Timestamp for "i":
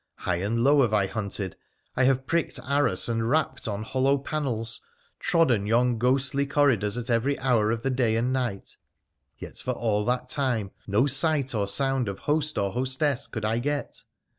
0.95-1.05, 1.95-2.05, 13.45-13.59